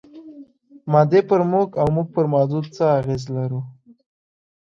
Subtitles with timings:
[0.91, 3.61] مادې پر موږ او موږ پر مادو څه اغېز لرو؟